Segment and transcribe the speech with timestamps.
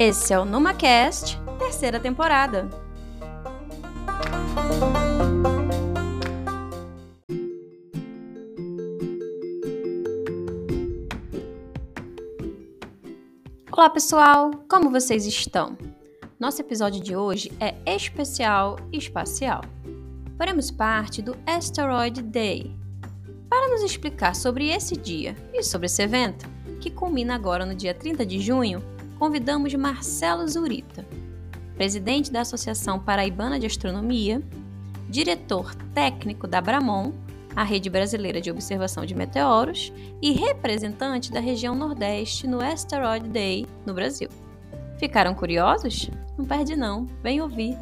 [0.00, 2.70] Esse é o NumaCast, terceira temporada.
[13.72, 15.76] Olá pessoal, como vocês estão?
[16.38, 19.62] Nosso episódio de hoje é especial espacial.
[20.36, 22.70] Faremos parte do Asteroid Day.
[23.50, 26.48] Para nos explicar sobre esse dia e sobre esse evento,
[26.80, 28.80] que culmina agora no dia 30 de junho,
[29.18, 31.04] convidamos Marcelo Zurita,
[31.76, 34.40] presidente da Associação Paraibana de Astronomia,
[35.08, 37.12] diretor técnico da Bramon,
[37.56, 43.66] a rede brasileira de observação de meteoros, e representante da região Nordeste no Asteroid Day
[43.84, 44.28] no Brasil.
[44.98, 46.08] Ficaram curiosos?
[46.36, 47.76] Não perde não, vem ouvir.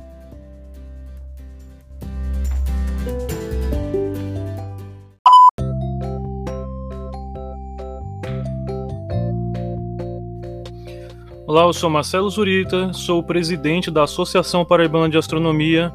[11.49, 15.93] Olá, eu sou Marcelo Zurita, sou o presidente da Associação Paraibana de Astronomia,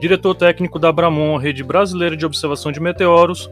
[0.00, 3.50] diretor técnico da Bramon, Rede Brasileira de Observação de Meteoros,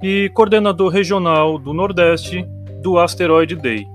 [0.00, 2.46] e coordenador regional do Nordeste
[2.80, 3.88] do Asteroid Day.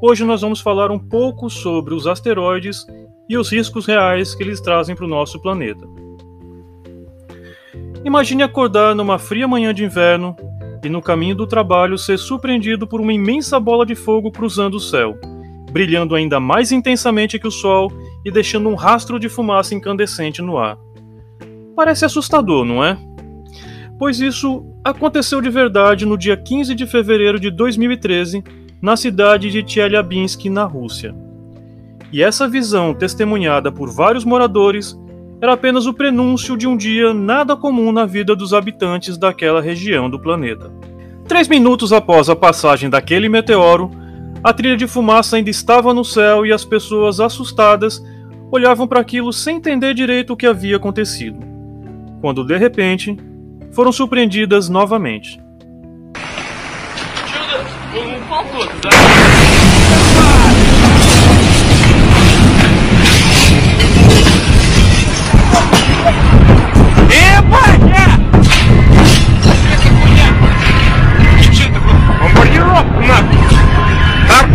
[0.00, 2.86] Hoje nós vamos falar um pouco sobre os asteroides
[3.28, 5.84] e os riscos reais que eles trazem para o nosso planeta.
[8.04, 10.36] Imagine acordar numa fria manhã de inverno
[10.84, 14.80] e no caminho do trabalho ser surpreendido por uma imensa bola de fogo cruzando o
[14.80, 15.18] céu
[15.72, 17.90] brilhando ainda mais intensamente que o Sol
[18.24, 20.76] e deixando um rastro de fumaça incandescente no ar.
[21.74, 22.98] Parece assustador, não é?
[23.98, 28.44] Pois isso aconteceu de verdade no dia 15 de fevereiro de 2013,
[28.80, 31.14] na cidade de Tchelyabinsk, na Rússia.
[32.12, 34.98] E essa visão, testemunhada por vários moradores,
[35.40, 40.10] era apenas o prenúncio de um dia nada comum na vida dos habitantes daquela região
[40.10, 40.70] do planeta.
[41.26, 43.90] Três minutos após a passagem daquele meteoro,
[44.42, 48.02] a trilha de fumaça ainda estava no céu e as pessoas assustadas
[48.50, 51.38] olhavam para aquilo sem entender direito o que havia acontecido.
[52.20, 53.16] Quando de repente
[53.72, 55.40] foram surpreendidas novamente.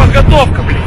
[0.07, 0.79] Артподготовка, блин.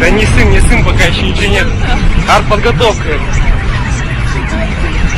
[0.00, 1.66] Да не сын, не сын, пока еще ничего нет.
[2.28, 3.08] Артподготовка.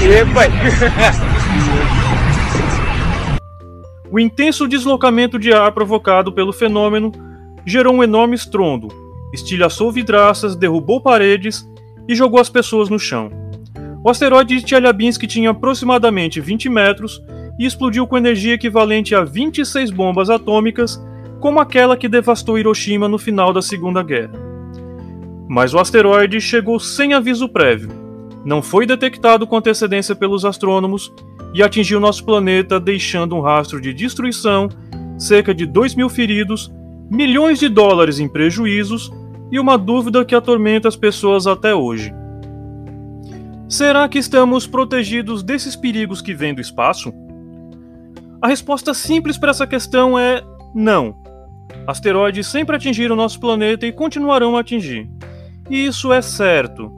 [0.02, 0.50] Ебать.
[4.10, 7.12] O intenso deslocamento de ar provocado pelo fenômeno
[7.66, 8.88] gerou um enorme estrondo,
[9.34, 11.64] estilhaçou vidraças, derrubou paredes
[12.08, 13.30] e jogou as pessoas no chão.
[14.02, 17.20] O asteroide de Tchelyabinsk tinha aproximadamente 20 metros
[17.57, 21.01] e explodiu com energia equivalente a 26 bombas atômicas,
[21.39, 24.33] como aquela que devastou Hiroshima no final da Segunda Guerra.
[25.47, 27.89] Mas o asteroide chegou sem aviso prévio,
[28.45, 31.13] não foi detectado com antecedência pelos astrônomos
[31.53, 34.67] e atingiu nosso planeta, deixando um rastro de destruição,
[35.17, 36.73] cerca de 2 mil feridos,
[37.09, 39.11] milhões de dólares em prejuízos
[39.51, 42.13] e uma dúvida que atormenta as pessoas até hoje.
[43.69, 47.13] Será que estamos protegidos desses perigos que vêm do espaço?
[48.43, 50.43] A resposta simples para essa questão é
[50.75, 51.15] não.
[51.87, 55.09] Asteroides sempre atingiram nosso planeta e continuarão a atingir.
[55.69, 56.91] E isso é certo.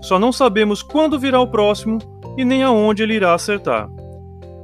[0.00, 1.98] Só não sabemos quando virá o próximo
[2.38, 3.90] e nem aonde ele irá acertar.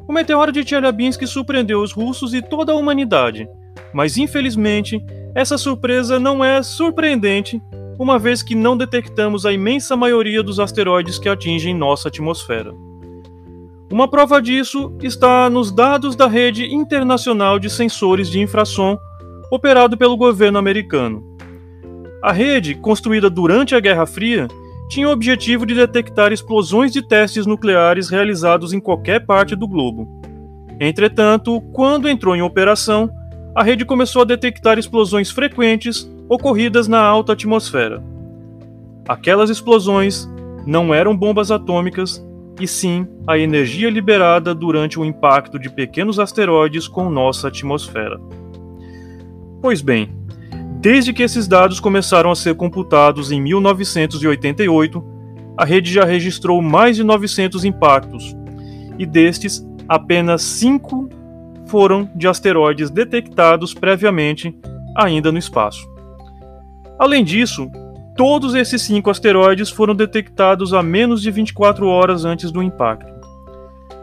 [0.07, 3.49] O meteoro de Tchelyabinsk surpreendeu os russos e toda a humanidade,
[3.93, 5.05] mas infelizmente
[5.35, 7.61] essa surpresa não é surpreendente,
[7.99, 12.73] uma vez que não detectamos a imensa maioria dos asteroides que atingem nossa atmosfera.
[13.91, 18.99] Uma prova disso está nos dados da rede internacional de sensores de infrasom
[19.51, 21.23] operado pelo governo americano.
[22.23, 24.47] A rede, construída durante a Guerra Fria,
[24.91, 30.07] tinha o objetivo de detectar explosões de testes nucleares realizados em qualquer parte do globo.
[30.79, 33.11] Entretanto, quando entrou em operação,
[33.55, 38.03] a rede começou a detectar explosões frequentes ocorridas na alta atmosfera.
[39.09, 40.29] Aquelas explosões
[40.67, 42.23] não eram bombas atômicas,
[42.61, 48.21] e sim a energia liberada durante o impacto de pequenos asteroides com nossa atmosfera.
[49.61, 50.11] Pois bem,
[50.81, 55.05] desde que esses dados começaram a ser computados em 1988,
[55.57, 58.37] a rede já registrou mais de 900 impactos,
[58.99, 61.09] e destes, apenas 5
[61.67, 64.57] foram de asteroides detectados previamente
[64.97, 65.87] ainda no espaço.
[66.99, 67.71] Além disso,
[68.19, 73.17] Todos esses cinco asteroides foram detectados a menos de 24 horas antes do impacto.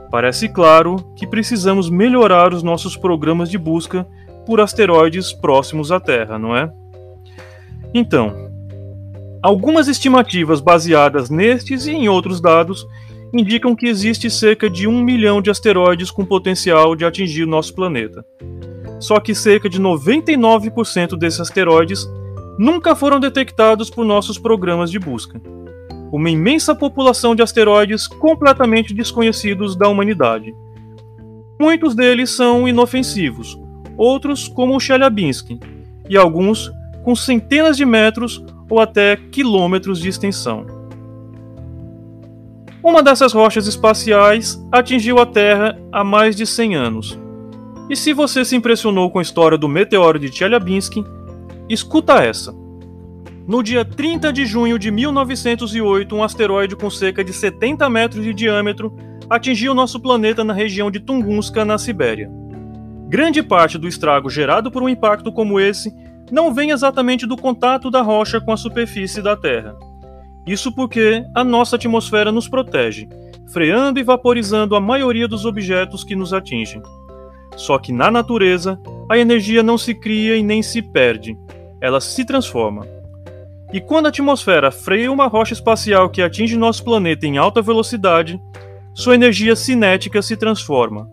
[0.09, 4.07] parece claro que precisamos melhorar os nossos programas de busca
[4.45, 6.71] por asteroides próximos à Terra, não é?
[7.93, 8.33] Então,
[9.43, 12.87] algumas estimativas baseadas nestes e em outros dados
[13.33, 17.75] indicam que existe cerca de um milhão de asteroides com potencial de atingir o nosso
[17.75, 18.23] planeta.
[18.97, 22.07] Só que cerca de 99% desses asteroides
[22.57, 25.41] nunca foram detectados por nossos programas de busca.
[26.11, 30.53] Uma imensa população de asteroides completamente desconhecidos da humanidade.
[31.59, 33.57] Muitos deles são inofensivos,
[33.97, 35.59] outros, como o Chelyabinsk,
[36.09, 36.71] e alguns
[37.03, 40.65] com centenas de metros ou até quilômetros de extensão.
[42.83, 47.19] Uma dessas rochas espaciais atingiu a Terra há mais de 100 anos.
[47.89, 51.03] E se você se impressionou com a história do meteoro de Chelyabinsk,
[51.69, 52.53] escuta essa.
[53.47, 58.33] No dia 30 de junho de 1908, um asteroide com cerca de 70 metros de
[58.33, 58.95] diâmetro
[59.29, 62.29] atingiu nosso planeta na região de Tunguska, na Sibéria.
[63.07, 65.93] Grande parte do estrago gerado por um impacto como esse
[66.31, 69.75] não vem exatamente do contato da rocha com a superfície da Terra.
[70.47, 73.07] Isso porque a nossa atmosfera nos protege,
[73.51, 76.81] freando e vaporizando a maioria dos objetos que nos atingem.
[77.55, 78.79] Só que na natureza,
[79.09, 81.37] a energia não se cria e nem se perde,
[81.85, 82.87] ela se transforma.
[83.71, 88.39] E quando a atmosfera freia uma rocha espacial que atinge nosso planeta em alta velocidade,
[88.93, 91.09] sua energia cinética se transforma,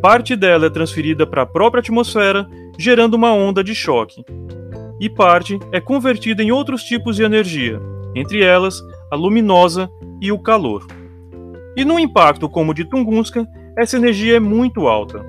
[0.00, 2.46] Parte dela é transferida para a própria atmosfera,
[2.78, 4.24] gerando uma onda de choque.
[5.00, 7.80] E parte é convertida em outros tipos de energia,
[8.14, 9.90] entre elas a luminosa
[10.20, 10.86] e o calor.
[11.76, 13.46] E num impacto como o de Tunguska,
[13.76, 15.24] essa energia é muito alta.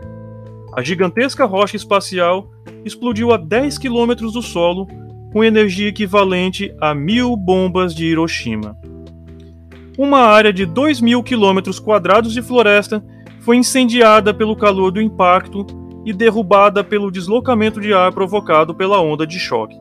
[0.76, 2.48] A gigantesca rocha espacial
[2.86, 4.88] explodiu a 10 quilômetros do solo,
[5.32, 8.78] com energia equivalente a mil bombas de Hiroshima.
[9.98, 13.04] Uma área de 2 mil quilômetros quadrados de floresta
[13.42, 15.66] foi incendiada pelo calor do impacto
[16.06, 19.78] e derrubada pelo deslocamento de ar provocado pela onda de choque.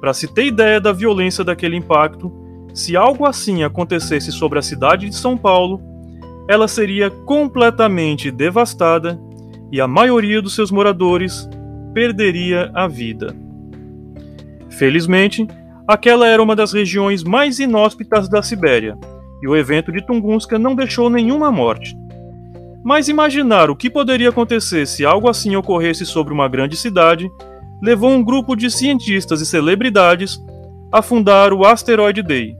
[0.00, 2.32] Para se ter ideia da violência daquele impacto,
[2.72, 5.80] se algo assim acontecesse sobre a cidade de São Paulo,
[6.48, 9.20] ela seria completamente devastada
[9.70, 11.48] e a maioria dos seus moradores
[11.92, 13.34] perderia a vida.
[14.70, 15.46] Felizmente,
[15.86, 18.96] aquela era uma das regiões mais inóspitas da Sibéria,
[19.42, 21.96] e o evento de Tunguska não deixou nenhuma morte.
[22.84, 27.28] Mas imaginar o que poderia acontecer se algo assim ocorresse sobre uma grande cidade
[27.82, 30.38] levou um grupo de cientistas e celebridades
[30.90, 32.56] a fundar o Asteroid Day,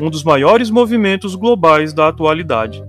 [0.00, 2.82] um dos maiores movimentos globais da atualidade.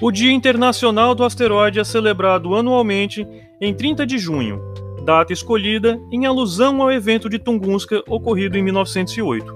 [0.00, 3.26] O Dia Internacional do Asteroide é celebrado anualmente
[3.64, 4.60] em 30 de junho,
[5.04, 9.54] data escolhida em alusão ao evento de Tunguska ocorrido em 1908.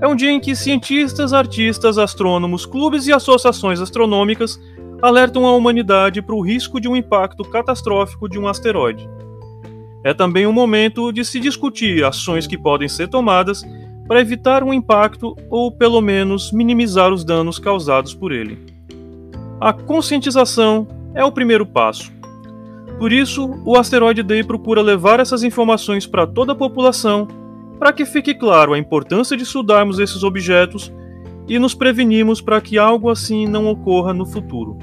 [0.00, 4.58] É um dia em que cientistas, artistas, astrônomos, clubes e associações astronômicas
[5.02, 9.06] alertam a humanidade para o risco de um impacto catastrófico de um asteroide.
[10.02, 13.62] É também um momento de se discutir ações que podem ser tomadas
[14.06, 18.58] para evitar um impacto ou, pelo menos, minimizar os danos causados por ele.
[19.60, 22.16] A conscientização é o primeiro passo.
[22.98, 27.28] Por isso, o Asteroid Day procura levar essas informações para toda a população
[27.78, 30.92] para que fique claro a importância de estudarmos esses objetos
[31.46, 34.76] e nos prevenimos para que algo assim não ocorra no futuro.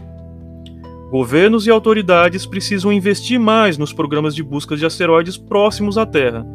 [1.11, 6.45] Governos e autoridades precisam investir mais nos programas de busca de asteroides próximos à Terra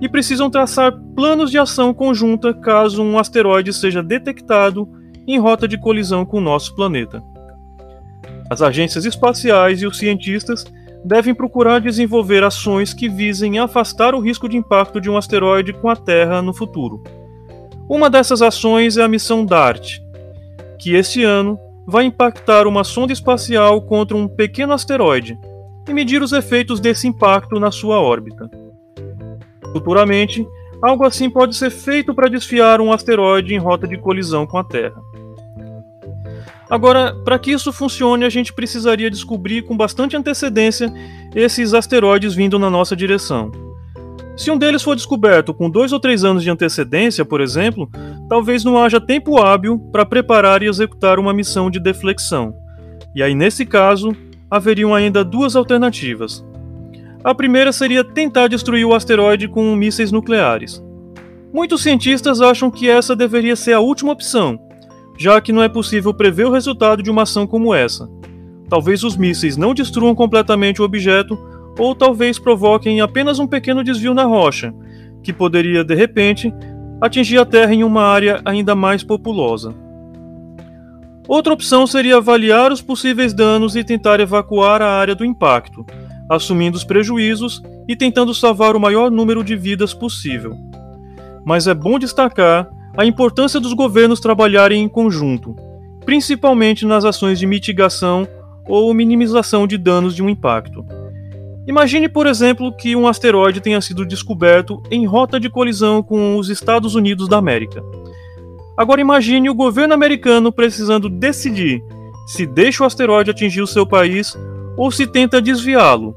[0.00, 4.88] e precisam traçar planos de ação conjunta caso um asteroide seja detectado
[5.26, 7.22] em rota de colisão com o nosso planeta.
[8.50, 10.64] As agências espaciais e os cientistas
[11.08, 15.88] devem procurar desenvolver ações que visem afastar o risco de impacto de um asteroide com
[15.88, 17.02] a Terra no futuro.
[17.88, 20.00] Uma dessas ações é a missão DART,
[20.78, 25.38] que este ano vai impactar uma sonda espacial contra um pequeno asteroide
[25.88, 28.50] e medir os efeitos desse impacto na sua órbita.
[29.72, 30.46] Futuramente,
[30.82, 34.64] algo assim pode ser feito para desfiar um asteroide em rota de colisão com a
[34.64, 35.00] Terra.
[36.70, 40.92] Agora, para que isso funcione, a gente precisaria descobrir com bastante antecedência
[41.34, 43.50] esses asteroides vindo na nossa direção.
[44.36, 47.90] Se um deles for descoberto com dois ou três anos de antecedência, por exemplo,
[48.28, 52.54] talvez não haja tempo hábil para preparar e executar uma missão de deflexão.
[53.16, 54.14] E aí, nesse caso,
[54.50, 56.44] haveriam ainda duas alternativas.
[57.24, 60.84] A primeira seria tentar destruir o asteroide com mísseis nucleares.
[61.52, 64.60] Muitos cientistas acham que essa deveria ser a última opção,
[65.18, 68.08] já que não é possível prever o resultado de uma ação como essa.
[68.68, 71.36] Talvez os mísseis não destruam completamente o objeto,
[71.78, 74.72] ou talvez provoquem apenas um pequeno desvio na rocha,
[75.22, 76.52] que poderia, de repente,
[77.00, 79.74] atingir a Terra em uma área ainda mais populosa.
[81.26, 85.84] Outra opção seria avaliar os possíveis danos e tentar evacuar a área do impacto,
[86.30, 90.56] assumindo os prejuízos e tentando salvar o maior número de vidas possível.
[91.44, 95.54] Mas é bom destacar a importância dos governos trabalharem em conjunto,
[96.04, 98.26] principalmente nas ações de mitigação
[98.66, 100.84] ou minimização de danos de um impacto.
[101.64, 106.50] Imagine, por exemplo, que um asteroide tenha sido descoberto em rota de colisão com os
[106.50, 107.80] Estados Unidos da América.
[108.76, 111.80] Agora imagine o governo americano precisando decidir
[112.26, 114.36] se deixa o asteroide atingir o seu país
[114.76, 116.16] ou se tenta desviá-lo,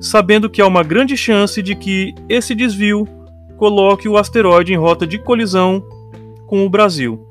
[0.00, 3.06] sabendo que há uma grande chance de que esse desvio
[3.56, 5.80] coloque o asteroide em rota de colisão
[6.48, 7.24] com o Brasil.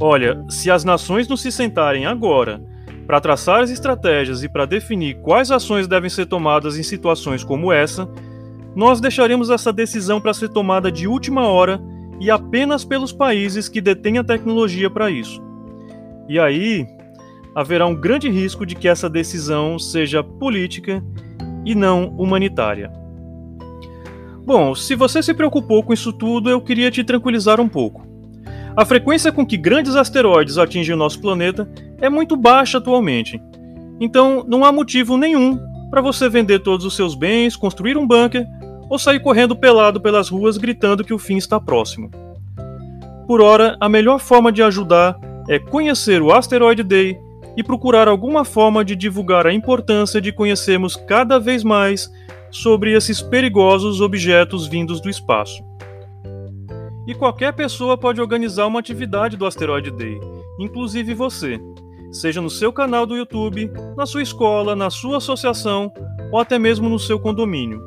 [0.00, 2.60] Olha, se as nações não se sentarem agora
[3.06, 7.70] para traçar as estratégias e para definir quais ações devem ser tomadas em situações como
[7.70, 8.08] essa,
[8.74, 11.80] nós deixaremos essa decisão para ser tomada de última hora
[12.18, 15.42] e apenas pelos países que detêm a tecnologia para isso.
[16.28, 16.86] E aí,
[17.54, 21.04] haverá um grande risco de que essa decisão seja política
[21.66, 23.01] e não humanitária.
[24.44, 28.04] Bom, se você se preocupou com isso tudo, eu queria te tranquilizar um pouco.
[28.76, 31.70] A frequência com que grandes asteroides atingem o nosso planeta
[32.00, 33.40] é muito baixa atualmente.
[34.00, 35.58] Então, não há motivo nenhum
[35.90, 38.46] para você vender todos os seus bens, construir um bunker
[38.90, 42.10] ou sair correndo pelado pelas ruas gritando que o fim está próximo.
[43.26, 45.16] Por ora, a melhor forma de ajudar
[45.48, 47.16] é conhecer o Asteroid Day
[47.56, 52.10] e procurar alguma forma de divulgar a importância de conhecermos cada vez mais
[52.52, 55.64] sobre esses perigosos objetos vindos do espaço.
[57.06, 60.20] E qualquer pessoa pode organizar uma atividade do Asteroid Day,
[60.60, 61.58] inclusive você,
[62.12, 65.90] seja no seu canal do YouTube, na sua escola, na sua associação
[66.30, 67.80] ou até mesmo no seu condomínio.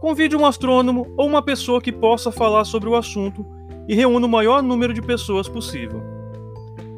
[0.00, 3.44] Convide um astrônomo ou uma pessoa que possa falar sobre o assunto
[3.86, 6.02] e reúna o maior número de pessoas possível.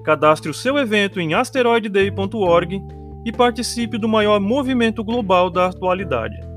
[0.05, 2.81] Cadastre o seu evento em asteroidday.org
[3.27, 6.50] e participe do maior movimento global da atualidade.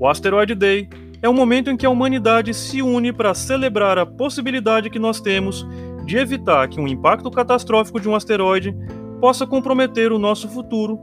[0.00, 0.88] O Asteroid Day
[1.20, 5.20] é o momento em que a humanidade se une para celebrar a possibilidade que nós
[5.20, 5.66] temos
[6.06, 8.74] de evitar que um impacto catastrófico de um asteroide
[9.20, 10.98] possa comprometer o nosso futuro,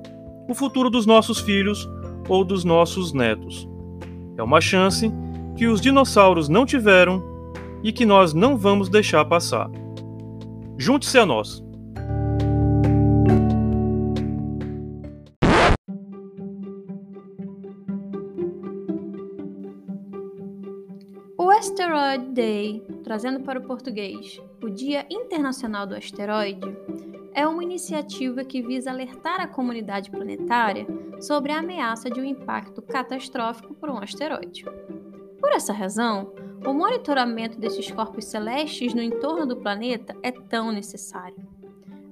[0.50, 1.88] o futuro dos nossos filhos
[2.28, 3.70] ou dos nossos netos.
[4.36, 5.14] É uma chance
[5.56, 7.24] que os dinossauros não tiveram
[7.84, 9.70] e que nós não vamos deixar passar.
[10.76, 11.67] Junte-se a nós!
[21.58, 26.62] Asteroid Day, trazendo para o português o Dia Internacional do Asteroide,
[27.34, 30.86] é uma iniciativa que visa alertar a comunidade planetária
[31.20, 34.66] sobre a ameaça de um impacto catastrófico por um asteroide.
[35.40, 36.32] Por essa razão,
[36.64, 41.44] o monitoramento desses corpos celestes no entorno do planeta é tão necessário.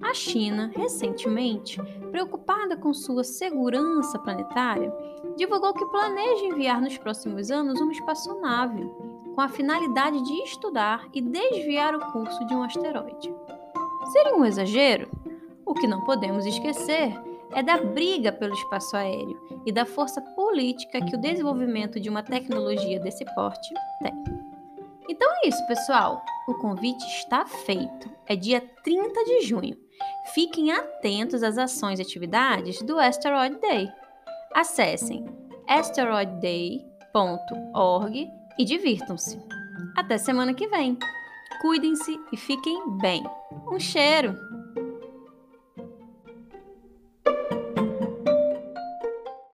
[0.02, 4.92] A China, recentemente, preocupada com sua segurança planetária,
[5.38, 8.84] divulgou que planeja enviar nos próximos anos uma espaçonave
[9.36, 13.36] com a finalidade de estudar e desviar o curso de um asteroide.
[14.13, 15.12] Seria um exagero?
[15.65, 17.13] O que não podemos esquecer
[17.51, 22.24] é da briga pelo espaço aéreo e da força política que o desenvolvimento de uma
[22.24, 24.13] tecnologia desse porte tem.
[25.10, 26.24] Então é isso, pessoal.
[26.48, 28.10] O convite está feito.
[28.25, 29.77] É dia 30 de junho.
[30.34, 33.92] Fiquem atentos às ações e atividades do Asteroid Day.
[34.54, 35.25] Acessem
[35.68, 39.40] asteroidday.org e divirtam-se.
[39.96, 40.98] Até semana que vem.
[41.62, 43.24] Cuidem-se e fiquem bem.
[43.72, 44.55] Um cheiro!